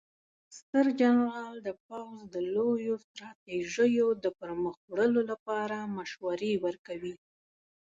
[0.57, 7.15] ستر جنرال د پوځ د لویو ستراتیژیو د پرمخ وړلو لپاره مشورې ورکوي.